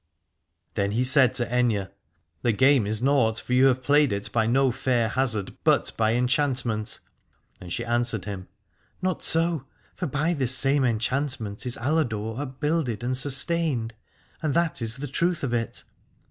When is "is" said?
2.87-3.03, 11.67-11.77, 14.81-14.95